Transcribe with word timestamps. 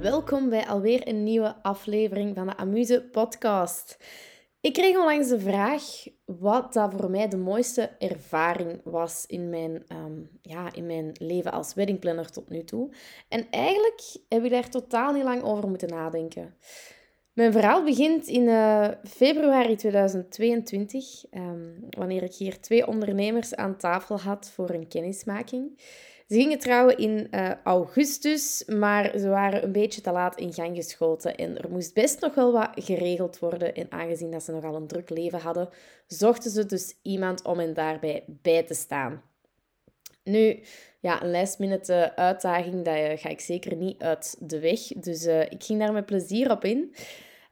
Welkom 0.00 0.48
bij 0.48 0.66
alweer 0.66 1.08
een 1.08 1.24
nieuwe 1.24 1.62
aflevering 1.62 2.34
van 2.34 2.46
de 2.46 2.56
Amuse 2.56 3.02
Podcast. 3.12 3.98
Ik 4.60 4.72
kreeg 4.72 4.96
onlangs 4.96 5.28
de 5.28 5.40
vraag 5.40 5.82
wat 6.24 6.72
dat 6.72 6.92
voor 6.96 7.10
mij 7.10 7.28
de 7.28 7.36
mooiste 7.36 7.90
ervaring 7.98 8.80
was 8.84 9.24
in 9.26 9.48
mijn, 9.48 9.84
ehm, 9.88 10.20
ja, 10.42 10.72
in 10.72 10.86
mijn 10.86 11.12
leven 11.18 11.52
als 11.52 11.74
weddingplanner 11.74 12.30
tot 12.30 12.48
nu 12.48 12.64
toe. 12.64 12.90
En 13.28 13.46
eigenlijk 13.50 14.16
heb 14.28 14.44
ik 14.44 14.50
daar 14.50 14.70
totaal 14.70 15.12
niet 15.12 15.22
lang 15.24 15.42
over 15.42 15.68
moeten 15.68 15.88
nadenken. 15.88 16.54
Mijn 17.36 17.52
verhaal 17.52 17.84
begint 17.84 18.26
in 18.26 18.42
uh, 18.42 18.88
februari 19.04 19.76
2022, 19.76 21.24
ehm, 21.30 21.70
wanneer 21.90 22.22
ik 22.22 22.34
hier 22.34 22.60
twee 22.60 22.86
ondernemers 22.86 23.54
aan 23.54 23.76
tafel 23.76 24.20
had 24.20 24.50
voor 24.54 24.70
een 24.70 24.88
kennismaking. 24.88 25.78
Ze 26.28 26.34
gingen 26.34 26.58
trouwen 26.58 26.98
in 26.98 27.28
uh, 27.30 27.50
augustus, 27.64 28.64
maar 28.66 29.18
ze 29.18 29.28
waren 29.28 29.64
een 29.64 29.72
beetje 29.72 30.00
te 30.00 30.12
laat 30.12 30.38
in 30.40 30.52
gang 30.52 30.76
geschoten. 30.76 31.34
En 31.34 31.58
er 31.58 31.70
moest 31.70 31.94
best 31.94 32.20
nog 32.20 32.34
wel 32.34 32.52
wat 32.52 32.70
geregeld 32.74 33.38
worden. 33.38 33.74
En 33.74 33.86
aangezien 33.90 34.30
dat 34.30 34.42
ze 34.42 34.52
nogal 34.52 34.74
een 34.74 34.86
druk 34.86 35.10
leven 35.10 35.40
hadden, 35.40 35.68
zochten 36.06 36.50
ze 36.50 36.66
dus 36.66 36.94
iemand 37.02 37.44
om 37.44 37.58
hen 37.58 37.74
daarbij 37.74 38.24
bij 38.26 38.62
te 38.62 38.74
staan. 38.74 39.22
Nu, 40.24 40.60
ja, 41.00 41.22
een 41.22 41.30
last 41.30 41.90
uitdaging, 42.14 42.84
dat 42.84 42.94
eh, 42.94 43.18
ga 43.18 43.28
ik 43.28 43.40
zeker 43.40 43.76
niet 43.76 44.02
uit 44.02 44.36
de 44.40 44.60
weg. 44.60 44.80
Dus 44.80 45.26
ik 45.26 45.64
ging 45.64 45.78
daar 45.78 45.92
met 45.92 46.06
plezier 46.06 46.50
op 46.50 46.64
in. 46.64 46.94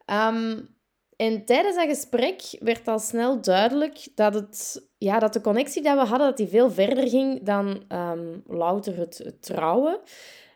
Um, 0.06 0.72
en 1.16 1.44
tijdens 1.44 1.76
dat 1.76 1.88
gesprek 1.88 2.56
werd 2.60 2.88
al 2.88 2.98
snel 2.98 3.40
duidelijk 3.40 4.08
dat, 4.14 4.34
het, 4.34 4.86
ja, 4.98 5.18
dat 5.18 5.32
de 5.32 5.40
connectie 5.40 5.82
die 5.82 5.92
we 5.92 5.98
hadden, 5.98 6.28
dat 6.28 6.36
die 6.36 6.46
veel 6.46 6.70
verder 6.70 7.08
ging 7.08 7.42
dan 7.42 7.84
um, 7.88 8.42
louter 8.46 8.96
het, 8.96 9.36
trouwen. 9.40 10.00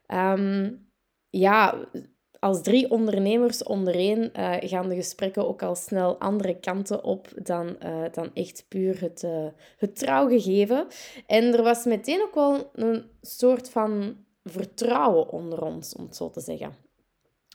Um, 0.07 0.91
ja, 1.29 1.89
als 2.39 2.63
drie 2.63 2.91
ondernemers 2.91 3.63
ondereen 3.63 4.31
uh, 4.37 4.55
gaan 4.61 4.89
de 4.89 4.95
gesprekken 4.95 5.49
ook 5.49 5.62
al 5.62 5.75
snel 5.75 6.19
andere 6.19 6.61
kanten 6.61 7.05
op 7.05 7.29
dan, 7.43 7.77
uh, 7.85 8.05
dan 8.12 8.31
echt 8.35 8.65
puur 8.69 9.01
het, 9.01 9.23
uh, 9.23 9.47
het 9.77 9.99
trouwgegeven. 9.99 10.87
En 11.27 11.55
er 11.55 11.62
was 11.62 11.85
meteen 11.85 12.23
ook 12.23 12.35
wel 12.35 12.71
een 12.75 13.11
soort 13.21 13.71
van 13.71 14.17
vertrouwen 14.45 15.29
onder 15.29 15.62
ons, 15.62 15.95
om 15.95 16.05
het 16.05 16.17
zo 16.17 16.31
te 16.31 16.41
zeggen. 16.41 16.75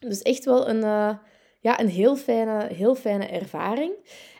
Dus 0.08 0.22
echt 0.22 0.46
wel 0.46 0.70
een 0.70 1.20
ja, 1.64 1.80
een 1.80 1.90
heel 1.90 2.16
fijne, 2.16 2.68
heel 2.74 2.96
fijne 2.96 3.26
ervaring. 3.26 3.94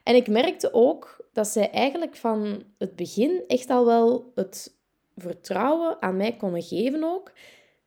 En 0.04 0.16
ik 0.16 0.28
merkte 0.28 0.74
ook 0.74 1.26
dat 1.34 1.48
zij 1.48 1.70
eigenlijk 1.70 2.16
van 2.16 2.64
het 2.78 2.96
begin 2.96 3.44
echt 3.48 3.70
al 3.70 3.86
wel 3.86 4.32
het 4.36 4.76
vertrouwen 5.18 6.02
aan 6.02 6.18
mij 6.18 6.36
konden 6.36 6.62
geven 6.62 7.04
ook, 7.04 7.32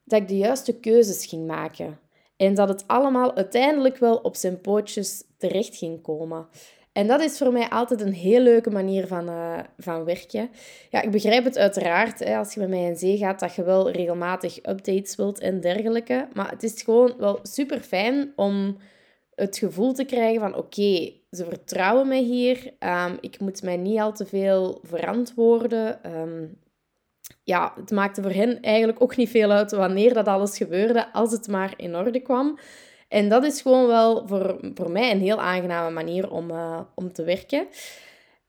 dat 0.04 0.20
ik 0.20 0.28
de 0.28 0.36
juiste 0.36 0.80
keuzes 0.80 1.26
ging 1.26 1.46
maken. 1.46 1.98
En 2.36 2.54
dat 2.54 2.68
het 2.68 2.84
allemaal 2.86 3.34
uiteindelijk 3.34 3.96
wel 3.96 4.16
op 4.16 4.36
zijn 4.36 4.60
pootjes 4.60 5.24
terecht 5.36 5.76
ging 5.76 6.02
komen. 6.02 6.46
En 6.92 7.06
dat 7.06 7.20
is 7.20 7.38
voor 7.38 7.52
mij 7.52 7.68
altijd 7.68 8.00
een 8.00 8.12
heel 8.12 8.40
leuke 8.40 8.70
manier 8.70 9.06
van, 9.06 9.28
uh, 9.28 9.58
van 9.78 10.04
werken. 10.04 10.50
Ja, 10.90 11.02
ik 11.02 11.10
begrijp 11.10 11.44
het 11.44 11.58
uiteraard, 11.58 12.18
hè, 12.18 12.36
als 12.36 12.54
je 12.54 12.60
met 12.60 12.68
mij 12.68 12.84
in 12.84 12.96
zee 12.96 13.16
gaat, 13.16 13.40
dat 13.40 13.54
je 13.54 13.62
wel 13.62 13.90
regelmatig 13.90 14.56
updates 14.56 15.16
wilt 15.16 15.38
en 15.38 15.60
dergelijke. 15.60 16.28
Maar 16.32 16.50
het 16.50 16.62
is 16.62 16.82
gewoon 16.82 17.14
wel 17.18 17.38
super 17.42 17.80
fijn 17.80 18.32
om 18.36 18.76
het 19.36 19.58
gevoel 19.58 19.92
te 19.92 20.04
krijgen 20.04 20.40
van 20.40 20.54
oké, 20.54 21.12
ze 21.30 21.44
vertrouwen 21.44 22.08
mij 22.08 22.22
hier. 22.22 22.74
Um, 22.78 23.18
ik 23.20 23.40
moet 23.40 23.62
mij 23.62 23.76
niet 23.76 24.00
al 24.00 24.12
te 24.12 24.26
veel 24.26 24.80
verantwoorden. 24.82 26.16
Um, 26.16 26.58
ja, 27.42 27.72
het 27.76 27.90
maakte 27.90 28.22
voor 28.22 28.30
hen 28.30 28.60
eigenlijk 28.60 29.02
ook 29.02 29.16
niet 29.16 29.30
veel 29.30 29.50
uit 29.50 29.70
wanneer 29.70 30.14
dat 30.14 30.26
alles 30.26 30.56
gebeurde, 30.56 31.12
als 31.12 31.32
het 31.32 31.48
maar 31.48 31.74
in 31.76 31.96
orde 31.96 32.20
kwam. 32.20 32.58
En 33.08 33.28
dat 33.28 33.44
is 33.44 33.60
gewoon 33.60 33.86
wel 33.86 34.26
voor, 34.26 34.70
voor 34.74 34.90
mij 34.90 35.10
een 35.10 35.20
heel 35.20 35.40
aangename 35.40 35.90
manier 35.90 36.30
om, 36.30 36.50
uh, 36.50 36.80
om 36.94 37.12
te 37.12 37.24
werken. 37.24 37.66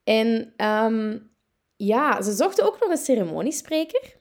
En 0.04 0.54
um, 0.58 1.32
ja, 1.76 2.22
ze 2.22 2.32
zochten 2.32 2.66
ook 2.66 2.80
nog 2.80 2.90
een 2.90 2.98
ceremoniespreker. 2.98 4.16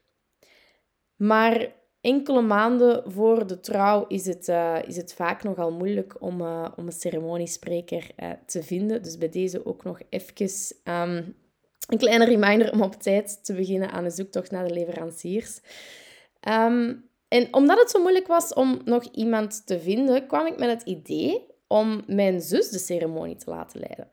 Maar 1.16 1.72
enkele 2.00 2.42
maanden 2.42 3.12
voor 3.12 3.46
de 3.46 3.60
trouw 3.60 4.06
is 4.06 4.26
het, 4.26 4.48
uh, 4.48 4.78
is 4.86 4.96
het 4.96 5.14
vaak 5.14 5.42
nogal 5.42 5.72
moeilijk 5.72 6.22
om, 6.22 6.40
uh, 6.40 6.68
om 6.76 6.86
een 6.86 6.92
ceremoniespreker 6.92 8.10
uh, 8.16 8.30
te 8.46 8.62
vinden. 8.62 9.02
Dus 9.02 9.18
bij 9.18 9.28
deze 9.28 9.66
ook 9.66 9.84
nog 9.84 10.00
even 10.08 10.56
um, 10.84 11.34
een 11.88 11.98
kleine 11.98 12.24
reminder 12.24 12.72
om 12.72 12.82
op 12.82 12.94
tijd 12.94 13.44
te 13.44 13.54
beginnen 13.54 13.90
aan 13.90 14.04
de 14.04 14.10
zoektocht 14.10 14.50
naar 14.50 14.68
de 14.68 14.74
leveranciers. 14.74 15.60
Um, 16.48 17.04
en 17.28 17.54
omdat 17.54 17.78
het 17.78 17.90
zo 17.90 18.00
moeilijk 18.00 18.26
was 18.26 18.54
om 18.54 18.80
nog 18.84 19.04
iemand 19.04 19.66
te 19.66 19.80
vinden, 19.80 20.26
kwam 20.26 20.46
ik 20.46 20.58
met 20.58 20.70
het 20.70 20.82
idee 20.82 21.46
om 21.66 22.02
mijn 22.06 22.40
zus 22.40 22.68
de 22.68 22.78
ceremonie 22.78 23.36
te 23.36 23.50
laten 23.50 23.80
leiden. 23.80 24.08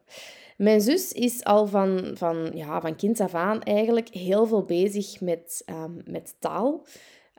Mijn 0.58 0.82
zus 0.82 1.12
is 1.12 1.44
al 1.44 1.68
van, 1.68 2.12
van, 2.14 2.52
ja, 2.54 2.82
van 2.82 2.96
kind 2.96 3.20
af 3.20 3.34
aan 3.34 3.62
eigenlijk 3.62 4.10
heel 4.10 4.46
veel 4.46 4.64
bezig 4.64 5.22
met, 5.22 5.64
um, 5.70 6.02
met 6.06 6.36
taal. 6.40 6.86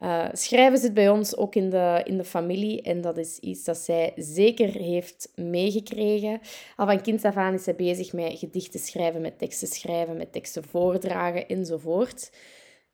Uh, 0.05 0.29
schrijven 0.33 0.79
zit 0.79 0.95
bij 0.95 1.09
ons 1.09 1.37
ook 1.37 1.55
in 1.55 1.71
de, 1.71 2.01
in 2.05 2.17
de 2.17 2.25
familie 2.25 2.83
en 2.83 3.01
dat 3.01 3.19
is 3.19 3.39
iets 3.39 3.65
dat 3.65 3.77
zij 3.77 4.13
zeker 4.17 4.69
heeft 4.69 5.33
meegekregen. 5.35 6.41
Al 6.77 6.87
van 6.87 7.01
kind 7.01 7.25
af 7.25 7.37
aan 7.37 7.55
is 7.55 7.65
zij 7.65 7.75
bezig 7.75 8.13
met 8.13 8.39
gedichten 8.39 8.81
schrijven, 8.81 9.21
met 9.21 9.39
teksten 9.39 9.69
schrijven, 9.69 10.17
met 10.17 10.33
teksten 10.33 10.65
voordragen 10.65 11.49
enzovoort. 11.49 12.33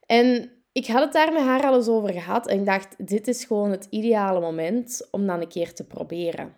En 0.07 0.51
ik 0.73 0.87
had 0.87 1.03
het 1.03 1.13
daar 1.13 1.33
met 1.33 1.43
haar 1.43 1.63
al 1.63 1.77
eens 1.77 1.89
over 1.89 2.13
gehad 2.13 2.47
en 2.47 2.59
ik 2.59 2.67
dacht, 2.67 3.09
dit 3.09 3.29
is 3.29 3.45
gewoon 3.45 3.71
het 3.71 3.87
ideale 3.91 4.41
moment 4.41 5.09
om 5.11 5.27
dan 5.27 5.41
een 5.41 5.49
keer 5.49 5.73
te 5.75 5.85
proberen. 5.85 6.55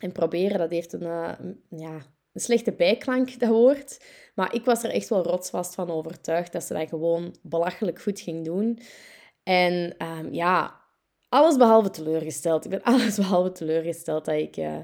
En 0.00 0.12
proberen, 0.12 0.58
dat 0.58 0.70
heeft 0.70 0.92
een, 0.92 1.02
uh, 1.02 1.32
ja, 1.68 1.94
een 2.32 2.40
slechte 2.40 2.72
bijklank, 2.72 3.38
dat 3.40 3.48
woord. 3.48 4.04
Maar 4.34 4.54
ik 4.54 4.64
was 4.64 4.82
er 4.82 4.90
echt 4.90 5.08
wel 5.08 5.22
rotsvast 5.22 5.74
van 5.74 5.90
overtuigd 5.90 6.52
dat 6.52 6.64
ze 6.64 6.74
dat 6.74 6.88
gewoon 6.88 7.34
belachelijk 7.42 8.02
goed 8.02 8.20
ging 8.20 8.44
doen. 8.44 8.78
En 9.44 9.94
um, 9.98 10.32
ja, 10.32 10.80
alles 11.28 11.56
behalve 11.56 11.90
teleurgesteld. 11.90 12.64
Ik 12.64 12.70
ben 12.70 12.82
alles 12.92 13.16
behalve 13.16 13.52
teleurgesteld 13.52 14.24
dat 14.24 14.34
ik, 14.34 14.56
uh, 14.56 14.76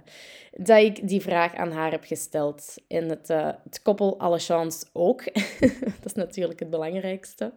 dat 0.53 0.79
ik 0.79 1.09
die 1.09 1.21
vraag 1.21 1.55
aan 1.55 1.73
haar 1.73 1.91
heb 1.91 2.05
gesteld. 2.05 2.75
En 2.89 3.09
het, 3.09 3.31
uh, 3.31 3.51
het 3.65 3.83
koppel 3.83 4.19
alle 4.19 4.39
chance 4.39 4.87
ook. 4.93 5.25
dat 6.01 6.05
is 6.05 6.15
natuurlijk 6.15 6.61
het 6.61 6.71
belangrijkste. 6.71 7.53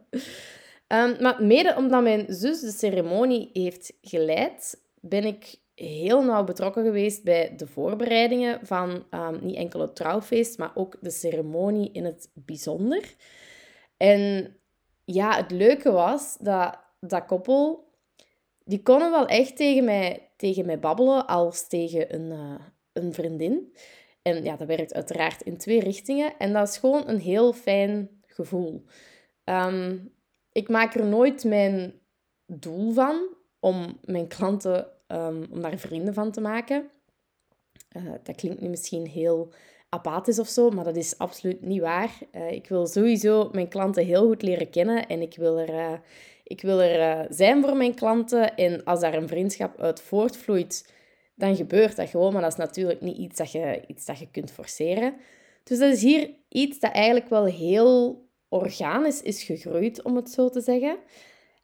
Um, 0.87 1.15
maar 1.19 1.43
mede 1.43 1.75
omdat 1.77 2.03
mijn 2.03 2.25
zus 2.27 2.59
de 2.59 2.71
ceremonie 2.71 3.49
heeft 3.53 3.93
geleid, 4.01 4.81
ben 4.99 5.23
ik 5.23 5.55
heel 5.75 6.23
nauw 6.23 6.43
betrokken 6.43 6.83
geweest 6.83 7.23
bij 7.23 7.53
de 7.57 7.67
voorbereidingen 7.67 8.59
van 8.63 9.05
um, 9.11 9.39
niet 9.41 9.55
enkel 9.55 9.79
het 9.79 9.95
trouwfeest, 9.95 10.57
maar 10.57 10.71
ook 10.73 10.97
de 11.01 11.11
ceremonie 11.11 11.91
in 11.91 12.05
het 12.05 12.29
bijzonder. 12.33 13.13
En 13.97 14.55
ja, 15.05 15.35
het 15.35 15.51
leuke 15.51 15.91
was 15.91 16.37
dat 16.39 16.82
dat 17.07 17.25
koppel, 17.25 17.91
die 18.63 18.81
konden 18.81 19.11
wel 19.11 19.27
echt 19.27 19.57
tegen 19.57 19.83
mij, 19.83 20.31
tegen 20.37 20.65
mij 20.65 20.79
babbelen 20.79 21.27
als 21.27 21.67
tegen 21.67 22.15
een, 22.15 22.31
uh, 22.31 22.59
een 22.93 23.13
vriendin. 23.13 23.75
En 24.21 24.43
ja, 24.43 24.55
dat 24.55 24.67
werkt 24.67 24.93
uiteraard 24.93 25.41
in 25.41 25.57
twee 25.57 25.79
richtingen. 25.79 26.37
En 26.37 26.53
dat 26.53 26.67
is 26.67 26.77
gewoon 26.77 27.07
een 27.07 27.19
heel 27.19 27.53
fijn 27.53 28.09
gevoel. 28.25 28.83
Um, 29.43 30.13
ik 30.51 30.69
maak 30.69 30.95
er 30.95 31.05
nooit 31.05 31.43
mijn 31.43 31.93
doel 32.45 32.93
van 32.93 33.27
om 33.59 33.99
mijn 34.03 34.27
klanten, 34.27 34.87
um, 35.07 35.47
om 35.51 35.61
daar 35.61 35.77
vrienden 35.77 36.13
van 36.13 36.31
te 36.31 36.41
maken. 36.41 36.89
Uh, 37.97 38.11
dat 38.23 38.35
klinkt 38.35 38.61
nu 38.61 38.69
misschien 38.69 39.07
heel 39.07 39.53
apathisch 39.89 40.39
of 40.39 40.47
zo, 40.47 40.69
maar 40.69 40.83
dat 40.83 40.95
is 40.95 41.17
absoluut 41.17 41.61
niet 41.61 41.81
waar. 41.81 42.17
Uh, 42.31 42.51
ik 42.51 42.67
wil 42.67 42.87
sowieso 42.87 43.49
mijn 43.51 43.67
klanten 43.67 44.05
heel 44.05 44.27
goed 44.27 44.41
leren 44.41 44.69
kennen 44.69 45.07
en 45.07 45.21
ik 45.21 45.35
wil 45.35 45.59
er, 45.59 46.01
ik 46.43 46.61
wil 46.61 46.81
er 46.81 47.19
uh, 47.19 47.25
zijn 47.29 47.61
voor 47.61 47.77
mijn 47.77 47.95
klanten. 47.95 48.55
En 48.55 48.83
als 48.83 48.99
daar 48.99 49.13
een 49.13 49.27
vriendschap 49.27 49.81
uit 49.81 50.01
voortvloeit, 50.01 50.93
dan 51.35 51.55
gebeurt 51.55 51.95
dat 51.95 52.09
gewoon. 52.09 52.33
Maar 52.33 52.41
dat 52.41 52.51
is 52.51 52.57
natuurlijk 52.57 53.01
niet 53.01 53.17
iets 53.17 53.37
dat 53.37 53.51
je, 53.51 53.81
iets 53.87 54.05
dat 54.05 54.19
je 54.19 54.31
kunt 54.31 54.51
forceren. 54.51 55.13
Dus 55.63 55.79
dat 55.79 55.93
is 55.93 56.01
hier 56.01 56.29
iets 56.49 56.79
dat 56.79 56.91
eigenlijk 56.91 57.29
wel 57.29 57.45
heel 57.45 58.27
organisch 58.49 59.21
is 59.21 59.43
gegroeid, 59.43 60.01
om 60.01 60.15
het 60.15 60.29
zo 60.29 60.49
te 60.49 60.61
zeggen. 60.61 60.97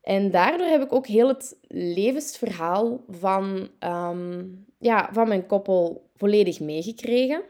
En 0.01 0.31
daardoor 0.31 0.67
heb 0.67 0.81
ik 0.81 0.93
ook 0.93 1.07
heel 1.07 1.27
het 1.27 1.57
levensverhaal 1.67 3.03
van, 3.07 3.69
um, 3.79 4.65
ja, 4.79 5.09
van 5.13 5.27
mijn 5.27 5.45
koppel 5.45 6.09
volledig 6.15 6.59
meegekregen. 6.59 7.43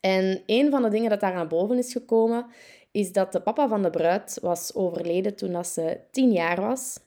En 0.00 0.42
een 0.46 0.70
van 0.70 0.82
de 0.82 0.88
dingen 0.88 1.10
dat 1.10 1.20
daar 1.20 1.34
naar 1.34 1.46
boven 1.46 1.78
is 1.78 1.92
gekomen, 1.92 2.46
is 2.92 3.12
dat 3.12 3.32
de 3.32 3.40
papa 3.40 3.68
van 3.68 3.82
de 3.82 3.90
bruid 3.90 4.38
was 4.42 4.74
overleden 4.74 5.36
toen 5.36 5.64
ze 5.64 6.00
tien 6.10 6.32
jaar 6.32 6.60
was. 6.60 6.98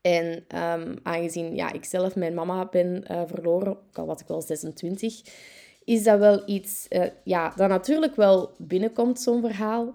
En 0.00 0.44
um, 0.62 0.98
aangezien 1.02 1.54
ja, 1.54 1.72
ik 1.72 1.84
zelf 1.84 2.16
mijn 2.16 2.34
mama 2.34 2.66
ben 2.66 3.04
uh, 3.10 3.22
verloren, 3.26 3.70
ook 3.70 3.98
al 3.98 4.06
was 4.06 4.20
ik 4.20 4.26
wel 4.26 4.42
26, 4.42 5.20
is 5.84 6.02
dat 6.02 6.18
wel 6.18 6.42
iets 6.48 6.86
uh, 6.90 7.04
ja, 7.24 7.52
dat 7.56 7.68
natuurlijk 7.68 8.16
wel 8.16 8.54
binnenkomt, 8.58 9.20
zo'n 9.20 9.40
verhaal. 9.40 9.94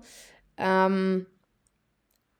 Ehm, 0.55 1.19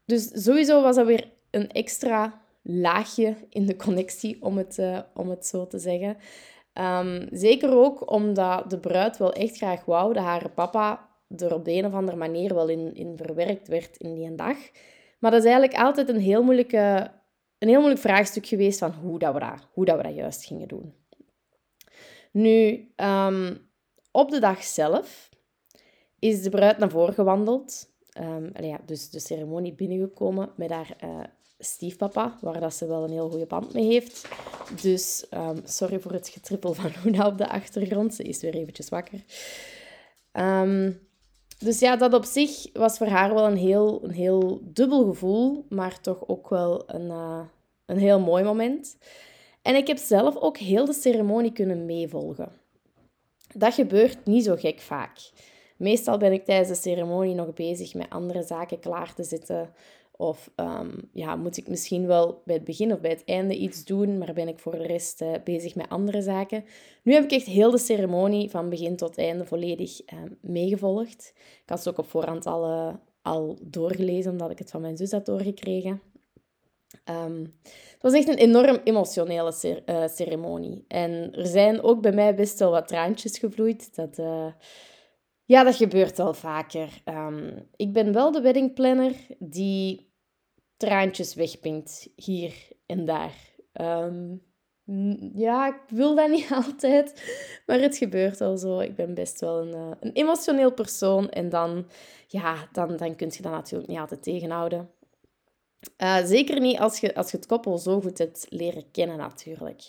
dus 0.05 0.43
sowieso 0.43 0.81
was 0.81 0.95
dat 0.95 1.05
weer 1.05 1.29
een 1.51 1.71
extra 1.71 2.41
laagje 2.61 3.35
in 3.49 3.65
de 3.65 3.75
connectie, 3.75 4.41
om 4.41 4.57
het, 4.57 4.77
uh, 4.77 4.99
om 5.13 5.29
het 5.29 5.45
zo 5.45 5.67
te 5.67 5.79
zeggen. 5.79 6.17
Um, 6.73 7.27
zeker 7.31 7.77
ook 7.77 8.11
omdat 8.11 8.69
de 8.69 8.79
bruid 8.79 9.17
wel 9.17 9.33
echt 9.33 9.57
graag 9.57 9.85
wou 9.85 10.13
dat 10.13 10.23
haar 10.23 10.49
papa 10.49 11.09
er 11.37 11.53
op 11.53 11.65
de 11.65 11.71
een 11.71 11.85
of 11.85 11.93
andere 11.93 12.17
manier 12.17 12.53
wel 12.53 12.67
in, 12.67 12.95
in 12.95 13.17
verwerkt 13.17 13.67
werd 13.67 13.97
in 13.97 14.13
die 14.13 14.35
dag. 14.35 14.57
Maar 15.19 15.31
dat 15.31 15.39
is 15.39 15.49
eigenlijk 15.49 15.81
altijd 15.81 16.09
een 16.09 16.19
heel, 16.19 16.43
moeilijke, 16.43 17.11
een 17.57 17.67
heel 17.67 17.79
moeilijk 17.79 18.01
vraagstuk 18.01 18.45
geweest 18.45 18.79
van 18.79 18.91
hoe, 18.91 19.19
dat 19.19 19.33
we, 19.33 19.39
dat, 19.39 19.67
hoe 19.73 19.85
dat 19.85 19.97
we 19.97 20.03
dat 20.03 20.15
juist 20.15 20.45
gingen 20.45 20.67
doen. 20.67 20.93
Nu, 22.31 22.91
um, 22.95 23.69
op 24.11 24.31
de 24.31 24.39
dag 24.39 24.63
zelf 24.63 25.29
is 26.19 26.41
de 26.41 26.49
bruid 26.49 26.77
naar 26.77 26.89
voren 26.89 27.13
gewandeld. 27.13 27.89
Um, 28.19 28.51
ja, 28.61 28.79
dus 28.85 29.09
de 29.09 29.19
ceremonie 29.19 29.73
binnengekomen 29.73 30.51
met 30.55 30.69
haar 30.69 30.95
uh, 31.03 31.19
stiefpapa, 31.59 32.37
waar 32.41 32.59
dat 32.59 32.73
ze 32.73 32.87
wel 32.87 33.03
een 33.03 33.11
heel 33.11 33.29
goede 33.29 33.45
band 33.45 33.73
mee 33.73 33.85
heeft. 33.85 34.27
Dus 34.81 35.25
um, 35.33 35.61
sorry 35.63 35.99
voor 35.99 36.11
het 36.11 36.27
getrippel 36.27 36.73
van 36.73 36.91
Luna 37.03 37.27
op 37.27 37.37
de 37.37 37.49
achtergrond. 37.49 38.15
Ze 38.15 38.23
is 38.23 38.41
weer 38.41 38.53
eventjes 38.53 38.89
wakker. 38.89 39.23
Um, 40.33 41.09
dus 41.63 41.79
ja, 41.79 41.95
dat 41.95 42.13
op 42.13 42.25
zich 42.25 42.65
was 42.73 42.97
voor 42.97 43.07
haar 43.07 43.33
wel 43.33 43.45
een 43.45 43.57
heel, 43.57 43.99
een 44.03 44.11
heel 44.11 44.59
dubbel 44.63 45.05
gevoel, 45.05 45.65
maar 45.69 46.01
toch 46.01 46.27
ook 46.27 46.49
wel 46.49 46.83
een, 46.87 47.05
uh, 47.05 47.39
een 47.85 47.97
heel 47.97 48.19
mooi 48.19 48.43
moment. 48.43 48.97
En 49.61 49.75
ik 49.75 49.87
heb 49.87 49.97
zelf 49.97 50.35
ook 50.35 50.57
heel 50.57 50.85
de 50.85 50.93
ceremonie 50.93 51.51
kunnen 51.51 51.85
meevolgen. 51.85 52.51
Dat 53.53 53.73
gebeurt 53.73 54.25
niet 54.25 54.43
zo 54.43 54.55
gek 54.55 54.79
vaak. 54.79 55.29
Meestal 55.77 56.17
ben 56.17 56.31
ik 56.31 56.45
tijdens 56.45 56.69
de 56.69 56.89
ceremonie 56.89 57.35
nog 57.35 57.53
bezig 57.53 57.93
met 57.93 58.09
andere 58.09 58.43
zaken 58.43 58.79
klaar 58.79 59.13
te 59.13 59.23
zetten. 59.23 59.73
Of 60.21 60.51
um, 60.55 61.09
ja, 61.13 61.35
moet 61.35 61.57
ik 61.57 61.67
misschien 61.67 62.07
wel 62.07 62.41
bij 62.45 62.55
het 62.55 62.63
begin 62.63 62.93
of 62.93 62.99
bij 62.99 63.09
het 63.09 63.23
einde 63.25 63.57
iets 63.57 63.85
doen, 63.85 64.17
maar 64.17 64.33
ben 64.33 64.47
ik 64.47 64.59
voor 64.59 64.71
de 64.71 64.85
rest 64.85 65.21
uh, 65.21 65.33
bezig 65.43 65.75
met 65.75 65.89
andere 65.89 66.21
zaken. 66.21 66.63
Nu 67.03 67.13
heb 67.13 67.23
ik 67.23 67.31
echt 67.31 67.45
heel 67.45 67.71
de 67.71 67.77
ceremonie 67.77 68.49
van 68.49 68.69
begin 68.69 68.95
tot 68.95 69.17
einde 69.17 69.45
volledig 69.45 70.01
uh, 70.13 70.19
meegevolgd. 70.41 71.33
Ik 71.35 71.69
had 71.69 71.77
het 71.77 71.87
ook 71.87 71.97
op 71.97 72.09
voorhand 72.09 72.45
al, 72.45 72.69
uh, 72.69 72.93
al 73.21 73.57
doorgelezen, 73.61 74.31
omdat 74.31 74.51
ik 74.51 74.59
het 74.59 74.71
van 74.71 74.81
mijn 74.81 74.97
zus 74.97 75.11
had 75.11 75.25
doorgekregen. 75.25 76.01
Um, 77.25 77.53
het 77.63 78.01
was 78.01 78.13
echt 78.13 78.27
een 78.27 78.37
enorm 78.37 78.79
emotionele 78.83 79.51
cer 79.51 80.09
ceremonie. 80.09 80.85
En 80.87 81.31
er 81.33 81.47
zijn 81.47 81.81
ook 81.81 82.01
bij 82.01 82.13
mij 82.13 82.35
best 82.35 82.59
wel 82.59 82.71
wat 82.71 82.87
traantjes 82.87 83.37
gevloeid. 83.37 83.95
Dat 83.95 84.15
ja, 85.45 85.63
dat 85.63 85.75
gebeurt 85.75 86.17
wel 86.17 86.33
vaker. 86.33 87.03
Ik 87.75 87.93
ben 87.93 88.13
wel 88.13 88.31
de 88.31 88.41
weddingplanner 88.41 89.13
die 89.39 90.10
traantjes 90.81 91.33
wegpinkt, 91.33 92.09
hier 92.15 92.53
en 92.85 93.05
daar. 93.05 93.33
Um, 93.81 94.41
ja, 95.33 95.67
ik 95.67 95.81
wil 95.87 96.15
dat 96.15 96.29
niet 96.37 96.51
altijd, 96.51 97.23
maar 97.65 97.79
het 97.79 97.97
gebeurt 97.97 98.41
al 98.41 98.57
zo. 98.57 98.79
Ik 98.79 98.95
ben 98.95 99.13
best 99.13 99.39
wel 99.39 99.61
een, 99.61 99.75
uh, 99.75 99.91
een 99.99 100.11
emotioneel 100.11 100.73
persoon 100.73 101.29
en 101.29 101.49
dan, 101.49 101.87
ja, 102.27 102.55
dan, 102.71 102.97
dan 102.97 103.15
kun 103.15 103.31
je 103.31 103.41
dat 103.41 103.51
natuurlijk 103.51 103.89
niet 103.89 103.99
altijd 103.99 104.23
tegenhouden. 104.23 104.89
Uh, 105.97 106.25
zeker 106.25 106.59
niet 106.59 106.79
als 106.79 106.99
je, 106.99 107.15
als 107.15 107.31
je 107.31 107.37
het 107.37 107.45
koppel 107.45 107.77
zo 107.77 108.01
goed 108.01 108.17
hebt 108.17 108.45
leren 108.49 108.91
kennen, 108.91 109.17
natuurlijk. 109.17 109.81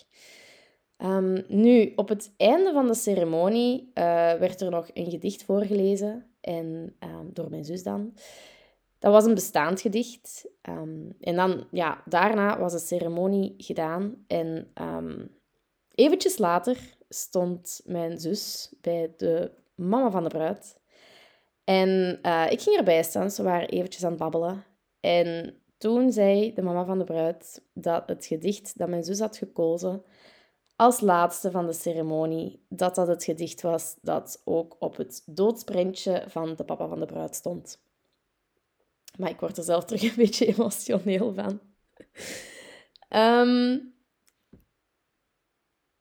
Um, 0.97 1.43
nu, 1.47 1.91
op 1.95 2.09
het 2.09 2.33
einde 2.37 2.71
van 2.73 2.87
de 2.87 2.95
ceremonie 2.95 3.81
uh, 3.81 3.93
werd 4.33 4.61
er 4.61 4.69
nog 4.69 4.89
een 4.93 5.09
gedicht 5.09 5.43
voorgelezen. 5.43 6.25
En, 6.41 6.95
um, 6.99 7.29
door 7.33 7.49
mijn 7.49 7.65
zus 7.65 7.83
dan. 7.83 8.13
Dat 9.03 9.11
was 9.11 9.25
een 9.25 9.33
bestaand 9.33 9.81
gedicht. 9.81 10.47
Um, 10.69 11.15
en 11.19 11.35
dan, 11.35 11.67
ja, 11.71 12.03
daarna 12.05 12.59
was 12.59 12.71
de 12.71 12.79
ceremonie 12.79 13.53
gedaan. 13.57 14.23
En 14.27 14.71
um, 14.81 15.37
eventjes 15.91 16.37
later 16.37 16.77
stond 17.09 17.81
mijn 17.85 18.19
zus 18.19 18.73
bij 18.81 19.13
de 19.17 19.51
mama 19.75 20.11
van 20.11 20.23
de 20.23 20.29
bruid. 20.29 20.79
En 21.63 22.19
uh, 22.21 22.45
ik 22.49 22.61
ging 22.61 22.77
erbij 22.77 23.03
staan, 23.03 23.31
ze 23.31 23.43
waren 23.43 23.69
eventjes 23.69 24.03
aan 24.03 24.09
het 24.09 24.19
babbelen. 24.19 24.63
En 24.99 25.55
toen 25.77 26.11
zei 26.11 26.53
de 26.53 26.61
mama 26.61 26.85
van 26.85 26.97
de 26.97 27.03
bruid 27.03 27.63
dat 27.73 28.03
het 28.05 28.25
gedicht 28.25 28.77
dat 28.77 28.89
mijn 28.89 29.03
zus 29.03 29.19
had 29.19 29.37
gekozen 29.37 30.03
als 30.75 31.01
laatste 31.01 31.51
van 31.51 31.65
de 31.65 31.73
ceremonie 31.73 32.65
dat 32.69 32.95
dat 32.95 33.07
het 33.07 33.23
gedicht 33.23 33.61
was 33.61 33.97
dat 34.01 34.41
ook 34.45 34.75
op 34.79 34.97
het 34.97 35.23
doodsprintje 35.25 36.23
van 36.27 36.55
de 36.55 36.63
papa 36.63 36.87
van 36.87 36.99
de 36.99 37.05
bruid 37.05 37.35
stond. 37.35 37.81
Maar 39.17 39.29
ik 39.29 39.39
word 39.39 39.57
er 39.57 39.63
zelf 39.63 39.85
terug 39.85 40.03
een 40.03 40.15
beetje 40.15 40.45
emotioneel 40.45 41.33
van. 41.33 41.61
Um, 43.09 43.93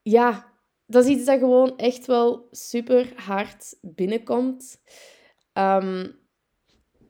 ja, 0.02 0.52
dat 0.86 1.04
is 1.04 1.10
iets 1.10 1.24
dat 1.24 1.38
gewoon 1.38 1.76
echt 1.76 2.06
wel 2.06 2.48
super 2.50 3.12
hard 3.16 3.78
binnenkomt. 3.80 4.82
Um, 5.52 6.20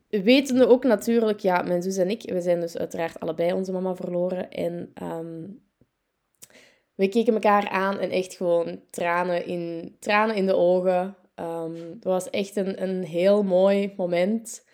wetende 0.08 0.66
ook 0.66 0.84
natuurlijk, 0.84 1.40
ja, 1.40 1.62
mijn 1.62 1.82
zus 1.82 1.96
en 1.96 2.10
ik, 2.10 2.22
we 2.22 2.40
zijn 2.40 2.60
dus 2.60 2.76
uiteraard 2.76 3.20
allebei 3.20 3.52
onze 3.52 3.72
mama 3.72 3.94
verloren. 3.94 4.50
En 4.50 4.92
um, 5.02 5.62
we 6.94 7.08
keken 7.08 7.34
elkaar 7.34 7.68
aan 7.68 7.98
en 7.98 8.10
echt 8.10 8.34
gewoon 8.34 8.80
tranen 8.90 9.46
in, 9.46 9.96
tranen 10.00 10.36
in 10.36 10.46
de 10.46 10.56
ogen. 10.56 11.16
Um, 11.34 11.74
het 11.74 12.04
was 12.04 12.30
echt 12.30 12.56
een, 12.56 12.82
een 12.82 13.04
heel 13.04 13.42
mooi 13.42 13.94
moment. 13.96 14.64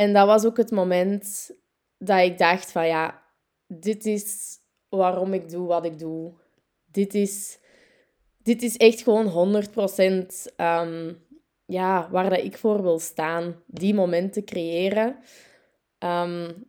En 0.00 0.12
dat 0.12 0.26
was 0.26 0.44
ook 0.44 0.56
het 0.56 0.70
moment 0.70 1.50
dat 1.98 2.20
ik 2.20 2.38
dacht 2.38 2.72
van 2.72 2.86
ja, 2.86 3.22
dit 3.66 4.04
is 4.04 4.58
waarom 4.88 5.34
ik 5.34 5.50
doe 5.50 5.66
wat 5.66 5.84
ik 5.84 5.98
doe. 5.98 6.32
Dit 6.84 7.14
is, 7.14 7.58
dit 8.42 8.62
is 8.62 8.76
echt 8.76 9.02
gewoon 9.02 9.54
100% 9.74 9.76
um, 9.76 10.26
ehm, 10.56 11.12
ja, 11.64 12.08
waar 12.10 12.30
dat 12.30 12.38
ik 12.38 12.56
voor 12.56 12.82
wil 12.82 12.98
staan. 12.98 13.62
Die 13.66 13.94
momenten 13.94 14.44
creëren. 14.44 15.16
Um, 15.98 16.66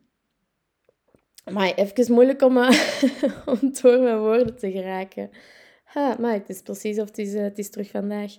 maar 1.52 1.74
even 1.74 2.14
moeilijk 2.14 2.42
om, 2.42 2.58
uh, 2.58 2.70
om 3.62 3.74
door 3.82 4.00
mijn 4.00 4.20
woorden 4.20 4.58
te 4.58 4.72
geraken. 4.72 5.30
Ha, 5.84 6.16
maar 6.20 6.34
het 6.34 6.50
is 6.50 6.62
precies 6.62 7.00
of 7.00 7.08
het 7.08 7.18
is, 7.18 7.34
uh, 7.34 7.42
het 7.42 7.58
is 7.58 7.70
terug 7.70 7.90
vandaag. 7.90 8.34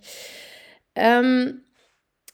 Um, 0.93 1.65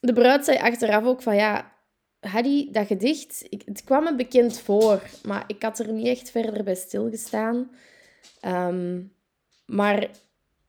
de 0.00 0.12
bruid 0.12 0.44
zei 0.44 0.58
achteraf 0.58 1.04
ook 1.04 1.22
van 1.22 1.36
ja, 1.36 1.76
Hadi, 2.20 2.70
dat 2.72 2.86
gedicht, 2.86 3.46
het 3.64 3.84
kwam 3.84 4.04
me 4.04 4.14
bekend 4.14 4.58
voor, 4.58 5.02
maar 5.24 5.44
ik 5.46 5.62
had 5.62 5.78
er 5.78 5.92
niet 5.92 6.06
echt 6.06 6.30
verder 6.30 6.64
bij 6.64 6.74
stilgestaan. 6.74 7.70
Um, 8.46 9.12
maar 9.66 10.10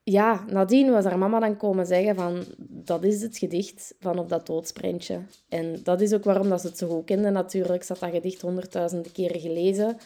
ja, 0.04 0.46
nadien 0.48 0.92
was 0.92 1.04
haar 1.04 1.18
mama 1.18 1.40
dan 1.40 1.58
komen 1.58 1.86
zeggen 1.86 2.16
van... 2.16 2.44
Dat 2.58 3.04
is 3.04 3.22
het 3.22 3.38
gedicht 3.38 3.96
van 4.00 4.20
op 4.20 4.30
dat 4.30 4.48
doodsprintje. 4.48 5.20
En 5.50 5.80
dat 5.84 6.02
is 6.02 6.14
ook 6.14 6.24
waarom 6.24 6.50
dat 6.50 6.62
ze 6.62 6.68
het 6.68 6.78
zo 6.78 6.88
goed 6.88 7.06
kende 7.06 7.30
natuurlijk. 7.30 7.84
Ze 7.84 7.94
had 7.94 8.02
dat 8.02 8.12
gedicht 8.12 8.42
honderdduizenden 8.42 9.12
keren 9.12 9.42
gelezen. 9.42 9.98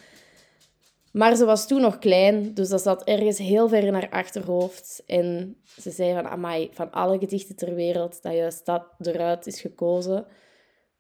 Maar 1.12 1.36
ze 1.36 1.46
was 1.46 1.68
toen 1.68 1.82
nog 1.82 2.00
klein, 2.00 2.54
dus 2.54 2.70
dat 2.70 2.82
zat 2.82 3.04
ergens 3.04 3.38
heel 3.38 3.68
ver 3.68 3.84
in 3.84 3.94
haar 3.94 4.10
achterhoofd. 4.10 5.04
En 5.06 5.56
ze 5.80 5.92
zei 5.92 6.14
van, 6.14 6.28
amai, 6.28 6.70
van 6.74 6.92
alle 6.92 7.20
gedichten 7.20 7.56
ter 7.56 7.76
wereld, 7.76 8.22
dat 8.22 8.34
juist 8.34 8.66
dat 8.66 8.84
eruit 9.00 9.48
is 9.48 9.62
gekozen. 9.62 10.26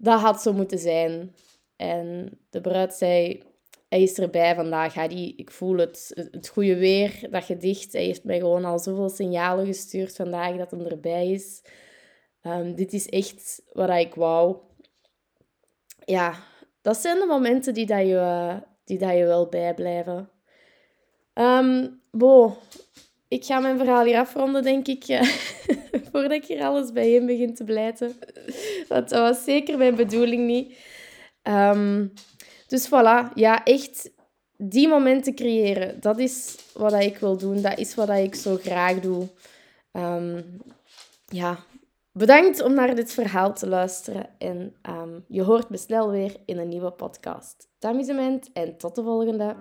Dat 0.04 0.20
had 0.20 0.42
zo 0.42 0.54
moeten 0.54 0.80
zijn. 0.80 1.36
En 1.76 2.38
de 2.50 2.62
bruid 2.62 2.94
zei, 2.94 3.44
hij 3.90 4.02
is 4.02 4.20
erbij 4.20 4.56
vandaag. 4.56 4.94
Hadi. 4.94 5.34
Ik 5.36 5.52
voel 5.52 5.78
het, 5.78 6.28
het 6.32 6.48
goede 6.48 6.76
weer, 6.76 7.28
dat 7.32 7.44
gedicht. 7.44 7.94
Hij 7.94 8.04
heeft 8.04 8.24
mij 8.24 8.40
gewoon 8.40 8.66
al 8.66 8.80
zoveel 8.80 9.10
signalen 9.10 9.66
gestuurd 9.66 10.16
vandaag 10.16 10.58
dat 10.58 10.72
hij 10.72 10.86
erbij 10.86 11.32
is. 11.32 11.62
Um, 12.42 12.76
dit 12.76 12.94
is 12.94 13.10
echt 13.10 13.62
wat 13.74 13.90
ik 13.90 14.16
wou. 14.16 14.58
Ja, 16.06 16.34
dat 16.82 16.98
zijn 16.98 17.20
de 17.20 17.26
momenten 17.26 17.74
die, 17.74 17.86
dat 17.86 18.08
je, 18.08 18.58
die 18.84 18.98
dat 18.98 19.18
je 19.18 19.26
wel 19.26 19.48
bijblijven. 19.48 20.30
Um, 21.34 22.02
bo, 22.12 22.58
ik 23.34 23.46
ga 23.46 23.60
mijn 23.60 23.78
verhaal 23.78 24.06
hier 24.06 24.18
afronden, 24.18 24.64
denk 24.64 24.88
ik. 24.88 25.06
voordat 26.12 26.32
ik 26.32 26.46
hier 26.46 26.64
alles 26.64 26.92
bijeen 26.92 27.26
begin 27.26 27.56
te 27.56 27.64
blijten. 27.64 28.16
Dat 28.88 29.12
was 29.12 29.44
zeker 29.44 29.78
mijn 29.78 29.96
bedoeling 29.96 30.46
niet. 30.46 30.78
Um, 31.44 32.14
dus 32.68 32.88
voilà, 32.88 33.34
ja, 33.34 33.64
echt 33.64 34.12
die 34.58 34.88
momenten 34.88 35.36
creëren. 35.36 36.00
Dat 36.00 36.20
is 36.20 36.56
wat 36.74 36.94
ik 36.94 37.18
wil 37.18 37.38
doen. 37.38 37.62
Dat 37.62 37.80
is 37.80 37.96
wat 37.96 38.10
ik 38.10 38.36
zo 38.36 38.58
graag 38.62 39.00
doe. 39.00 39.28
Um, 39.92 40.62
ja, 41.26 41.58
bedankt 42.12 42.62
om 42.62 42.74
naar 42.74 42.96
dit 42.96 43.14
verhaal 43.14 43.54
te 43.54 43.68
luisteren. 43.68 44.30
En 44.38 44.76
um, 44.90 45.26
je 45.28 45.42
hoort 45.42 45.70
me 45.70 45.78
snel 45.78 46.10
weer 46.10 46.36
in 46.46 46.58
een 46.58 46.70
nieuwe 46.70 46.92
podcast. 46.92 47.68
Amusement 47.80 48.50
en 48.54 48.78
tot 48.78 48.96
de 48.96 49.04
volgende. 49.04 49.56